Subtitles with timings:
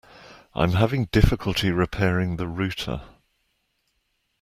[0.55, 3.03] I'm having difficulty repairing the router.